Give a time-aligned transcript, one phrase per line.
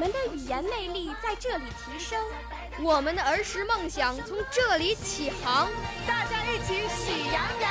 [0.00, 2.18] 我们的语言魅力在这里提升，
[2.82, 5.68] 我们的儿时梦想从这里起航。
[6.08, 7.70] 大家一起喜羊羊。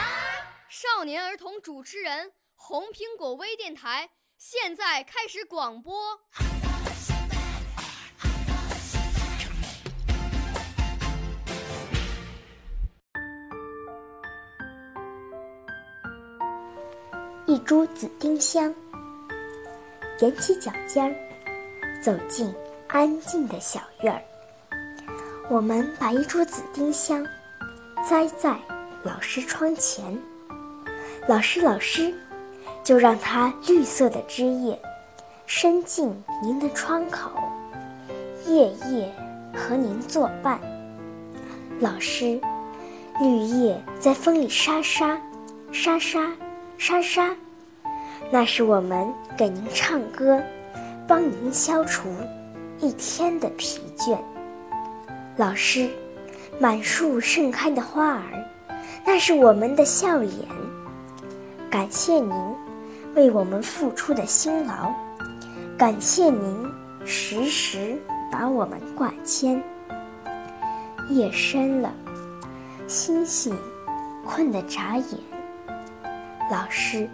[0.67, 4.11] 少年儿童主持人，红苹果微电台。
[4.37, 6.19] 现在开始广播。
[17.47, 18.71] 一株紫丁香，
[20.19, 21.28] 踮起脚尖儿，
[22.01, 22.53] 走进
[22.87, 24.21] 安静的小院儿。
[25.49, 27.25] 我们把一株紫丁香
[28.07, 28.55] 栽在
[29.03, 30.17] 老师窗前。
[31.27, 32.13] 老师，老师。
[32.81, 34.79] 就让它绿色的枝叶
[35.45, 37.29] 伸进您的窗口，
[38.47, 39.13] 夜夜
[39.53, 40.59] 和您作伴。
[41.79, 42.41] 老师，
[43.21, 45.21] 绿叶在风里沙沙
[45.71, 46.31] 沙沙
[46.79, 47.35] 沙沙，
[48.31, 49.07] 那是我们
[49.37, 50.41] 给您唱歌，
[51.09, 52.07] 帮您消除
[52.79, 54.15] 一天的疲倦。
[55.37, 55.89] 老师，
[56.59, 58.21] 满树盛开的花儿，
[59.03, 60.31] 那是我们的笑脸。
[61.67, 62.31] 感谢您。
[63.15, 64.93] 为我们付出的辛劳，
[65.75, 66.71] 感谢您
[67.03, 67.97] 时时
[68.31, 69.61] 把我们挂牵。
[71.09, 71.91] 夜深了，
[72.87, 73.57] 星星
[74.23, 75.19] 困得眨眼。
[76.51, 77.09] 老师，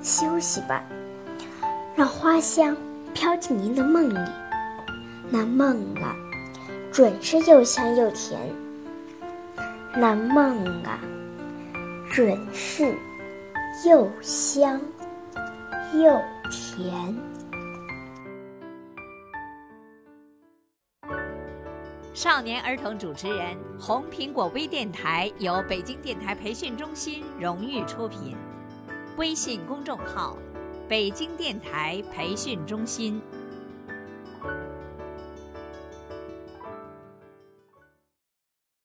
[0.00, 0.84] 休息吧，
[1.96, 2.76] 让花香
[3.14, 4.30] 飘进您的梦里。
[5.30, 6.16] 那梦啊，
[6.92, 8.40] 准是又香又甜。
[9.94, 10.98] 那梦啊，
[12.10, 12.94] 准是
[13.86, 14.80] 又香。
[15.94, 16.18] 又
[16.50, 17.14] 甜。
[22.14, 28.34] 少年儿童主持人，红苹果微电台由北京电台培训中心荣誉出品，
[29.18, 30.38] 微信公众号：
[30.92, 33.18] 北京电台培训中心。